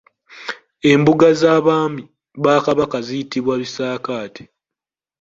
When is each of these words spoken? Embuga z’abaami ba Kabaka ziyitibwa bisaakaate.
Embuga 0.91 1.27
z’abaami 1.39 2.03
ba 2.43 2.55
Kabaka 2.65 2.97
ziyitibwa 3.07 3.53
bisaakaate. 3.61 4.43